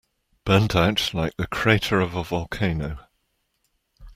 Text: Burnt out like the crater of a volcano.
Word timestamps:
Burnt 0.45 0.75
out 0.75 1.13
like 1.13 1.37
the 1.37 1.45
crater 1.45 1.99
of 1.99 2.15
a 2.15 2.23
volcano. 2.23 3.01